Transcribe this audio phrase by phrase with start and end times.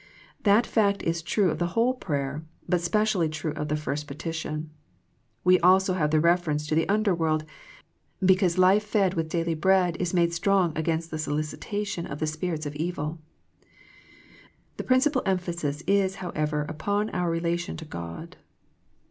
[0.41, 4.71] That fact is true of the whole prayer, but specially true of the first petition.
[5.43, 7.45] We have also the ref erence to the under world,
[8.19, 12.25] because life fed with daily bread is made strong against the solicita tion of the
[12.25, 13.19] spirits of evil.
[14.77, 18.37] The principal em phasis is, however, upon our relation to God.